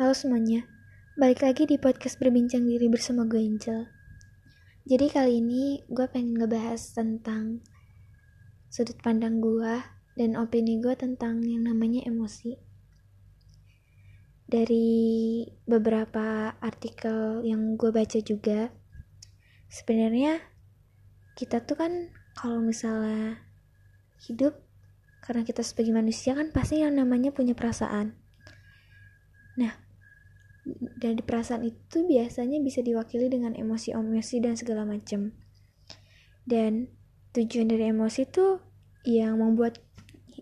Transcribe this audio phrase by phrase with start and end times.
[0.00, 0.64] Halo semuanya,
[1.12, 3.84] balik lagi di podcast berbincang diri bersama gue Angel.
[4.88, 7.60] Jadi kali ini gue pengen ngebahas tentang
[8.72, 9.76] sudut pandang gue
[10.16, 12.56] dan opini gue tentang yang namanya emosi.
[14.48, 14.88] Dari
[15.68, 18.72] beberapa artikel yang gue baca juga,
[19.68, 20.40] sebenarnya
[21.36, 21.92] kita tuh kan
[22.40, 23.36] kalau misalnya
[24.24, 24.64] hidup
[25.20, 28.16] karena kita sebagai manusia kan pasti yang namanya punya perasaan.
[29.60, 29.89] Nah,
[31.00, 35.32] dari perasaan itu biasanya bisa diwakili dengan emosi-emosi dan segala macam.
[36.44, 36.92] Dan
[37.32, 38.60] tujuan dari emosi itu
[39.08, 39.80] yang membuat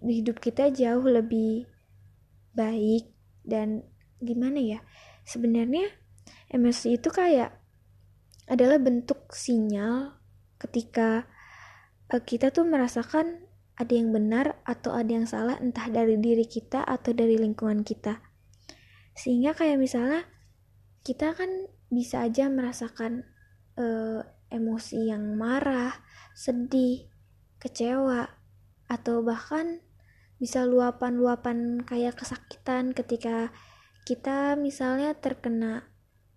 [0.00, 1.68] hidup kita jauh lebih
[2.56, 3.12] baik
[3.44, 3.84] dan
[4.22, 4.78] gimana ya?
[5.28, 5.92] Sebenarnya
[6.48, 7.52] emosi itu kayak
[8.46, 10.16] adalah bentuk sinyal
[10.56, 11.26] ketika
[12.08, 13.44] eh, kita tuh merasakan
[13.76, 18.25] ada yang benar atau ada yang salah entah dari diri kita atau dari lingkungan kita
[19.16, 20.28] sehingga kayak misalnya
[21.02, 21.48] kita kan
[21.88, 23.24] bisa aja merasakan
[23.80, 24.20] uh,
[24.52, 25.96] emosi yang marah,
[26.36, 27.08] sedih,
[27.58, 28.28] kecewa,
[28.86, 29.82] atau bahkan
[30.36, 33.50] bisa luapan-luapan kayak kesakitan ketika
[34.06, 35.88] kita misalnya terkena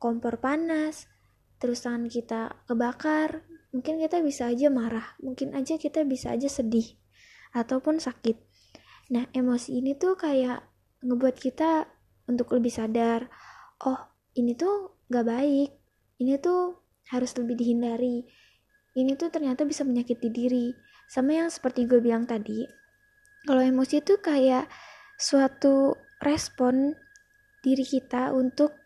[0.00, 1.10] kompor panas,
[1.60, 3.44] terus tangan kita kebakar,
[3.74, 6.96] mungkin kita bisa aja marah, mungkin aja kita bisa aja sedih,
[7.52, 8.40] ataupun sakit.
[9.12, 10.64] Nah, emosi ini tuh kayak
[11.04, 11.90] ngebuat kita
[12.30, 13.26] untuk lebih sadar
[13.84, 13.98] oh
[14.36, 15.70] ini tuh gak baik.
[16.20, 16.76] Ini tuh
[17.10, 18.22] harus lebih dihindari.
[18.94, 20.70] Ini tuh ternyata bisa menyakiti diri.
[21.10, 22.68] Sama yang seperti gue bilang tadi
[23.48, 24.68] kalau emosi itu kayak
[25.16, 26.92] suatu respon
[27.64, 28.76] diri kita untuk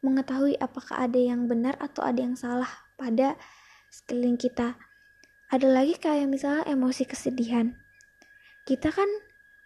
[0.00, 3.36] mengetahui apakah ada yang benar atau ada yang salah pada
[3.92, 4.80] sekeliling kita.
[5.52, 7.76] Ada lagi kayak misalnya emosi kesedihan.
[8.64, 9.06] Kita kan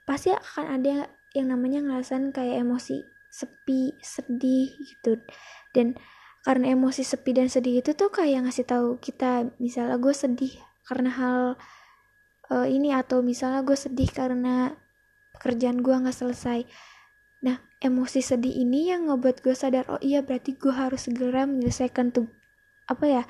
[0.03, 1.07] pasti akan ada
[1.39, 5.19] yang namanya ngerasain kayak emosi sepi sedih gitu.
[5.75, 5.99] Dan
[6.47, 10.55] karena emosi sepi dan sedih itu tuh kayak ngasih tahu kita misalnya gue sedih
[10.85, 11.41] karena hal
[12.53, 14.77] uh, ini atau misalnya gue sedih karena
[15.35, 16.69] pekerjaan gue nggak selesai.
[17.43, 22.15] Nah emosi sedih ini yang ngebuat gue sadar oh iya berarti gue harus segera menyelesaikan
[22.15, 22.29] tuh
[22.85, 23.23] apa ya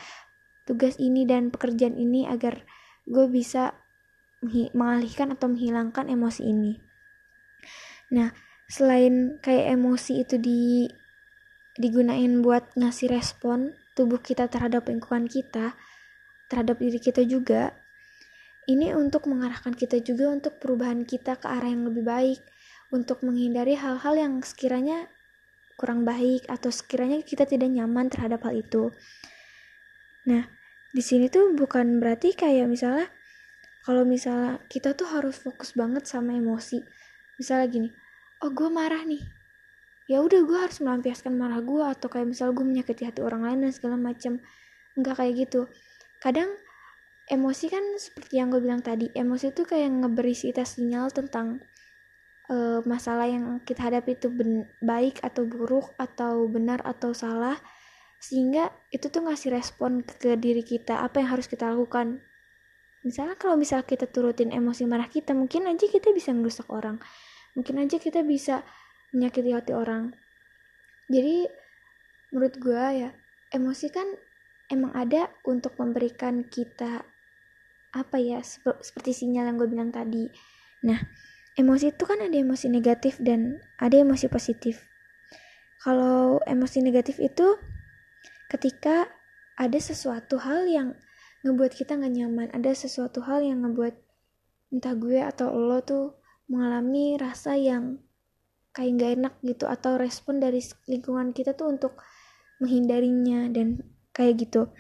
[0.67, 2.67] tugas ini dan pekerjaan ini agar
[3.07, 3.79] gue bisa
[4.75, 6.77] mengalihkan atau menghilangkan emosi ini.
[8.13, 8.35] Nah
[8.69, 10.89] selain kayak emosi itu di
[11.75, 15.75] digunain buat ngasih respon tubuh kita terhadap lingkungan kita
[16.49, 17.75] terhadap diri kita juga
[18.65, 22.41] ini untuk mengarahkan kita juga untuk perubahan kita ke arah yang lebih baik
[22.89, 25.11] untuk menghindari hal-hal yang sekiranya
[25.75, 28.95] kurang baik atau sekiranya kita tidak nyaman terhadap hal itu.
[30.31, 30.47] Nah
[30.95, 33.11] di sini tuh bukan berarti kayak misalnya
[33.83, 36.81] kalau misalnya kita tuh harus fokus banget sama emosi.
[37.37, 37.89] Misalnya gini
[38.45, 39.25] oh gue marah nih.
[40.05, 43.65] Ya udah gue harus melampiaskan marah gue atau kayak misal gue menyakiti hati orang lain
[43.65, 44.37] dan segala macam
[45.01, 45.65] nggak kayak gitu.
[46.21, 46.53] Kadang
[47.33, 51.65] emosi kan seperti yang gue bilang tadi emosi itu kayak ngeberi kita sinyal tentang
[52.53, 54.29] uh, masalah yang kita hadapi itu
[54.85, 57.57] baik atau buruk atau benar atau salah
[58.21, 62.21] sehingga itu tuh ngasih respon ke, ke diri kita apa yang harus kita lakukan.
[63.05, 67.01] Misalnya kalau misal kita turutin emosi marah kita mungkin aja kita bisa merusak orang
[67.55, 68.67] mungkin aja kita bisa
[69.15, 70.15] menyakiti hati orang.
[71.11, 71.47] Jadi
[72.35, 73.11] menurut gue ya
[73.55, 74.11] emosi kan
[74.69, 77.07] emang ada untuk memberikan kita
[77.95, 80.27] apa ya sep seperti sinyal yang gue bilang tadi.
[80.83, 80.99] Nah
[81.55, 84.83] emosi itu kan ada emosi negatif dan ada emosi positif.
[85.79, 87.55] Kalau emosi negatif itu
[88.51, 89.07] ketika
[89.55, 90.99] ada sesuatu hal yang
[91.47, 93.95] ngebuat kita gak nyaman ada sesuatu hal yang ngebuat
[94.75, 96.17] entah gue atau lo tuh
[96.51, 98.03] mengalami rasa yang
[98.75, 100.59] kayak gak enak gitu atau respon dari
[100.91, 101.95] lingkungan kita tuh untuk
[102.59, 104.71] menghindarinya dan kayak gitu.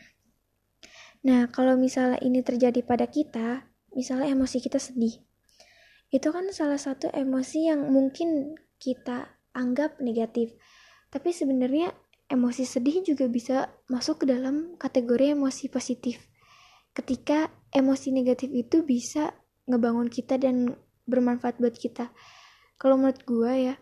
[1.24, 3.64] Nah, kalau misalnya ini terjadi pada kita,
[3.96, 5.24] misalnya emosi kita sedih,
[6.12, 10.52] itu kan salah satu emosi yang mungkin kita anggap negatif.
[11.08, 11.94] Tapi sebenarnya
[12.28, 16.20] emosi sedih juga bisa masuk ke dalam kategori emosi positif.
[16.94, 19.34] Ketika emosi negatif itu bisa
[19.66, 22.10] ngebangun kita dan bermanfaat buat kita.
[22.76, 23.74] Kalau menurut gue ya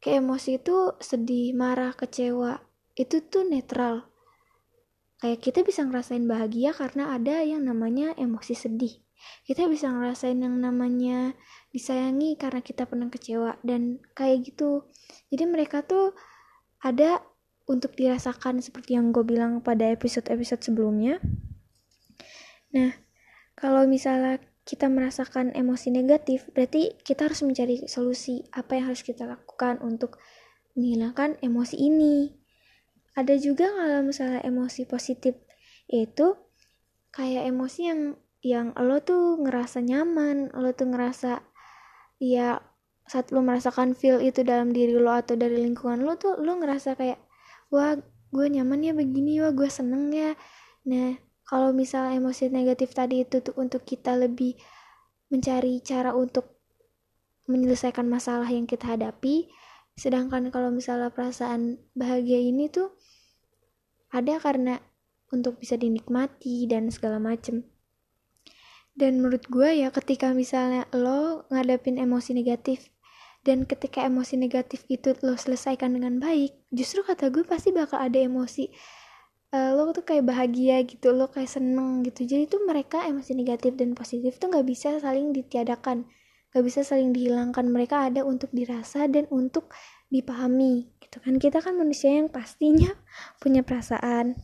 [0.00, 2.60] kayak emosi itu sedih marah kecewa
[2.96, 4.08] itu tuh netral.
[5.20, 9.04] Kayak kita bisa ngerasain bahagia karena ada yang namanya emosi sedih.
[9.44, 11.36] Kita bisa ngerasain yang namanya
[11.76, 14.88] disayangi karena kita pernah kecewa dan kayak gitu.
[15.28, 16.16] Jadi mereka tuh
[16.80, 17.20] ada
[17.68, 21.20] untuk dirasakan seperti yang gue bilang pada episode-episode sebelumnya.
[22.72, 22.96] Nah
[23.54, 29.26] kalau misalnya kita merasakan emosi negatif, berarti kita harus mencari solusi apa yang harus kita
[29.26, 30.20] lakukan untuk
[30.76, 32.30] menghilangkan emosi ini.
[33.18, 35.34] Ada juga kalau misalnya emosi positif
[35.90, 36.38] itu
[37.10, 38.00] kayak emosi yang
[38.40, 41.44] yang lo tuh ngerasa nyaman lo tuh ngerasa
[42.22, 42.62] ya
[43.04, 46.94] saat lo merasakan feel itu dalam diri lo atau dari lingkungan lo tuh lo ngerasa
[46.94, 47.18] kayak
[47.74, 47.98] wah
[48.30, 50.38] gue nyaman ya begini wah gue seneng ya.
[50.86, 51.18] Nah
[51.50, 54.54] kalau misalnya emosi negatif tadi itu tuh untuk kita lebih
[55.34, 56.46] mencari cara untuk
[57.50, 59.50] menyelesaikan masalah yang kita hadapi.
[59.98, 62.94] Sedangkan kalau misalnya perasaan bahagia ini tuh
[64.14, 64.78] ada karena
[65.34, 67.66] untuk bisa dinikmati dan segala macem.
[68.94, 72.94] Dan menurut gue ya ketika misalnya lo ngadepin emosi negatif
[73.42, 78.20] dan ketika emosi negatif itu lo selesaikan dengan baik justru kata gue pasti bakal ada
[78.20, 78.68] emosi
[79.50, 82.26] uh, lo tuh kayak bahagia gitu lo kayak seneng gitu.
[82.26, 86.06] Jadi tuh mereka emosi negatif dan positif tuh nggak bisa saling ditiadakan.
[86.50, 87.62] Gak bisa saling dihilangkan.
[87.70, 89.70] Mereka ada untuk dirasa dan untuk
[90.10, 91.38] dipahami gitu kan.
[91.38, 92.90] Kita kan manusia yang pastinya
[93.42, 94.34] punya perasaan.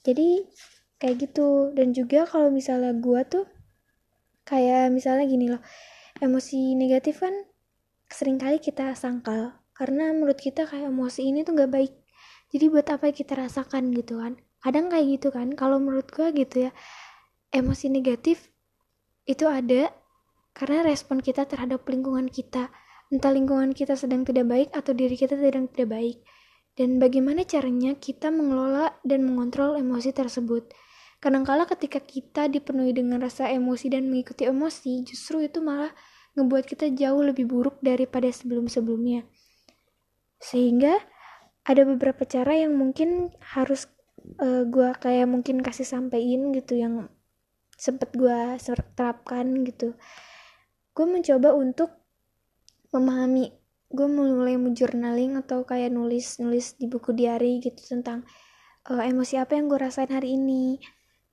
[0.00, 0.48] Jadi
[0.96, 1.76] kayak gitu.
[1.76, 3.44] Dan juga kalau misalnya gue tuh
[4.48, 5.60] kayak misalnya gini loh.
[6.24, 7.36] Emosi negatif kan
[8.08, 9.60] sering kali kita sangkal.
[9.76, 11.92] Karena menurut kita kayak emosi ini tuh gak baik
[12.50, 16.68] jadi buat apa kita rasakan gitu kan kadang kayak gitu kan kalau menurut gue gitu
[16.68, 16.70] ya
[17.50, 18.50] emosi negatif
[19.26, 19.94] itu ada
[20.54, 22.74] karena respon kita terhadap lingkungan kita,
[23.08, 26.16] entah lingkungan kita sedang tidak baik atau diri kita sedang tidak baik,
[26.74, 30.70] dan bagaimana caranya kita mengelola dan mengontrol emosi tersebut.
[31.20, 35.92] Kadangkala ketika kita dipenuhi dengan rasa emosi dan mengikuti emosi, justru itu malah
[36.34, 39.28] ngebuat kita jauh lebih buruk daripada sebelum-sebelumnya.
[40.40, 40.96] Sehingga
[41.64, 43.88] ada beberapa cara yang mungkin harus
[44.40, 47.08] uh, eh, gue kayak mungkin kasih sampein gitu yang
[47.76, 48.60] sempet gue
[48.96, 49.96] terapkan gitu.
[50.92, 51.92] Gue mencoba untuk
[52.92, 53.54] memahami
[53.90, 58.22] gue mulai journaling atau kayak nulis nulis di buku diary gitu tentang
[58.86, 60.78] uh, emosi apa yang gue rasain hari ini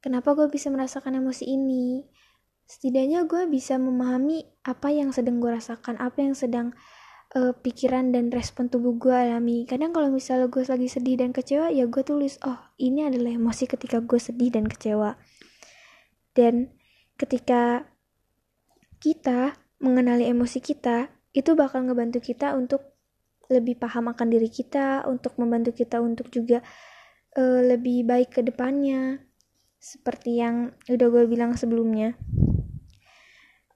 [0.01, 2.07] kenapa gue bisa merasakan emosi ini.
[2.67, 6.75] Setidaknya gue bisa memahami apa yang sedang gue rasakan apa yang sedang
[7.35, 11.73] uh, pikiran dan respon tubuh gue alami kadang kalau misalnya gue lagi sedih dan kecewa
[11.73, 15.19] ya gue tulis oh ini adalah emosi ketika gue sedih dan kecewa
[16.37, 16.69] dan
[17.17, 17.89] ketika
[19.01, 22.93] kita mengenali emosi kita, itu bakal ngebantu kita untuk
[23.49, 26.61] lebih paham akan diri kita, untuk membantu kita untuk juga
[27.33, 29.25] uh, lebih baik ke depannya.
[29.81, 32.13] Seperti yang udah gue bilang sebelumnya.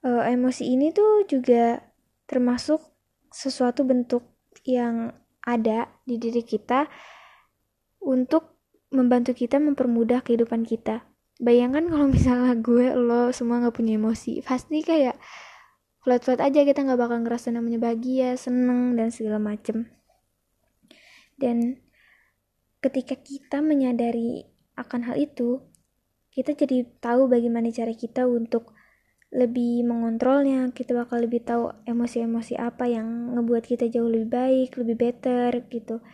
[0.02, 1.82] Uh, emosi ini tuh juga
[2.30, 2.91] termasuk
[3.32, 4.22] sesuatu bentuk
[4.62, 6.86] yang ada di diri kita
[8.02, 8.52] untuk
[8.92, 11.02] membantu kita mempermudah kehidupan kita.
[11.42, 15.18] Bayangkan kalau misalnya gue lo semua nggak punya emosi pasti kayak
[16.02, 19.90] flat-flat aja kita nggak bakal ngerasa namanya bahagia seneng dan segala macem.
[21.38, 21.82] Dan
[22.82, 24.46] ketika kita menyadari
[24.78, 25.62] akan hal itu
[26.32, 28.72] kita jadi tahu bagaimana cara kita untuk
[29.32, 34.96] lebih mengontrolnya kita bakal lebih tahu emosi-emosi apa yang ngebuat kita jauh lebih baik lebih
[35.00, 36.04] better gitu.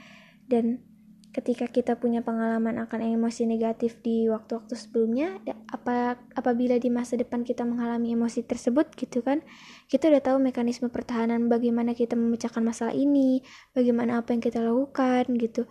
[0.46, 0.86] Dan
[1.34, 5.38] ketika kita punya pengalaman akan emosi negatif di waktu-waktu sebelumnya
[5.68, 9.44] apa apabila di masa depan kita mengalami emosi tersebut gitu kan
[9.86, 13.44] kita udah tahu mekanisme pertahanan bagaimana kita memecahkan masalah ini
[13.76, 15.66] bagaimana apa yang kita lakukan gitu.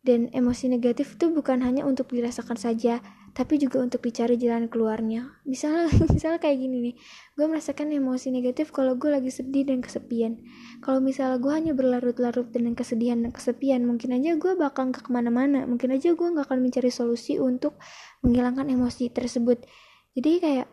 [0.00, 5.38] Dan emosi negatif itu bukan hanya untuk dirasakan saja tapi juga untuk dicari jalan keluarnya.
[5.46, 6.94] Misalnya misalnya kayak gini nih.
[7.38, 10.42] Gue merasakan emosi negatif kalau gue lagi sedih dan kesepian.
[10.82, 15.10] Kalau misalnya gue hanya berlarut-larut dengan kesedihan dan kesepian mungkin aja gue bakal ke ke
[15.10, 15.64] mana-mana.
[15.64, 17.78] Mungkin aja gue gak akan mencari solusi untuk
[18.26, 19.62] menghilangkan emosi tersebut.
[20.18, 20.68] Jadi kayak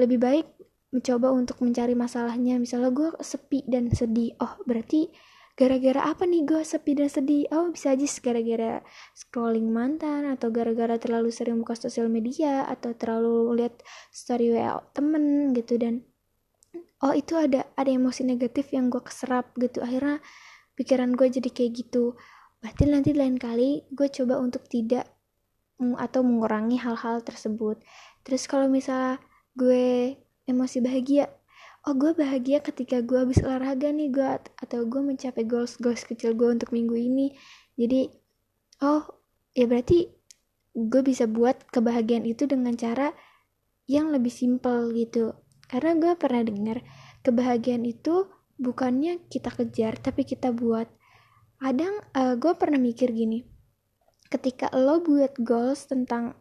[0.00, 0.46] lebih baik
[0.90, 2.56] mencoba untuk mencari masalahnya.
[2.56, 4.34] Misalnya gue sepi dan sedih.
[4.40, 5.12] Oh berarti
[5.54, 7.46] gara-gara apa nih gue sepi dan sedih?
[7.54, 8.82] Oh bisa aja gara-gara
[9.14, 13.78] scrolling mantan atau gara-gara terlalu sering buka sosial media atau terlalu lihat
[14.10, 16.02] story wa temen gitu dan
[17.06, 19.78] oh itu ada ada emosi negatif yang gue keserap gitu.
[19.78, 20.18] Akhirnya
[20.74, 22.18] pikiran gue jadi kayak gitu.
[22.58, 25.06] Berarti nanti lain kali gue coba untuk tidak
[25.78, 27.78] atau mengurangi hal-hal tersebut.
[28.26, 29.22] Terus kalau misalnya
[29.54, 30.18] gue
[30.50, 31.30] emosi bahagia
[31.84, 34.24] oh gue bahagia ketika gue habis olahraga nih gue
[34.56, 37.36] atau gue mencapai goals goals kecil gue untuk minggu ini.
[37.76, 38.08] Jadi
[38.80, 39.04] oh
[39.52, 40.08] ya berarti
[40.74, 43.12] gue bisa buat kebahagiaan itu dengan cara
[43.84, 45.36] yang lebih simpel gitu.
[45.68, 46.80] Karena gue pernah dengar
[47.20, 50.88] kebahagiaan itu bukannya kita kejar tapi kita buat.
[51.60, 53.44] Kadang uh, gue pernah mikir gini
[54.32, 56.34] ketika lo buat goals tentang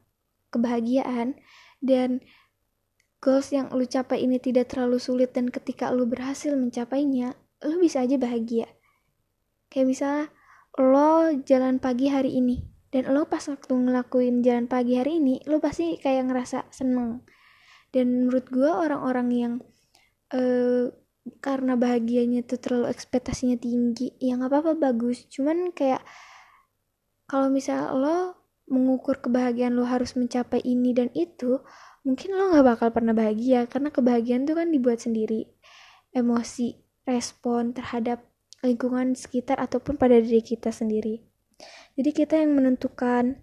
[0.50, 1.38] kebahagiaan
[1.84, 2.24] dan
[3.24, 8.04] goals yang lu capai ini tidak terlalu sulit dan ketika lu berhasil mencapainya, lu bisa
[8.04, 8.68] aja bahagia.
[9.72, 10.28] kayak misalnya
[10.78, 12.62] lo jalan pagi hari ini
[12.94, 17.26] dan lo pas waktu ngelakuin jalan pagi hari ini lo pasti kayak ngerasa seneng
[17.90, 19.54] dan menurut gue orang-orang yang
[20.34, 20.94] uh,
[21.42, 26.06] karena bahagianya tuh terlalu ekspektasinya tinggi ya nggak apa-apa bagus cuman kayak
[27.26, 28.18] kalau misal lo
[28.70, 31.62] mengukur kebahagiaan lo harus mencapai ini dan itu
[32.04, 35.48] mungkin lo nggak bakal pernah bahagia karena kebahagiaan tuh kan dibuat sendiri.
[36.14, 38.24] Emosi respon terhadap
[38.64, 41.24] lingkungan sekitar ataupun pada diri kita sendiri.
[42.00, 43.40] Jadi kita yang menentukan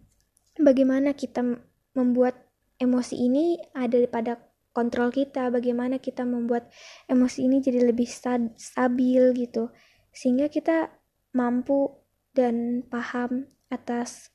[0.56, 1.44] bagaimana kita
[1.92, 2.36] membuat
[2.80, 4.40] emosi ini ada pada
[4.70, 6.70] kontrol kita bagaimana kita membuat
[7.10, 8.08] emosi ini jadi lebih
[8.56, 9.68] stabil gitu.
[10.14, 10.94] Sehingga kita
[11.34, 12.00] mampu
[12.32, 14.30] dan paham atas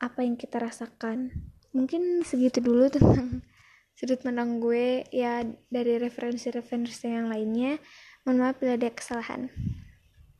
[0.00, 3.42] apa yang kita rasakan mungkin segitu dulu tentang
[3.98, 7.76] sudut pandang gue ya dari referensi-referensi yang lainnya.
[8.24, 9.50] Mohon maaf bila ada kesalahan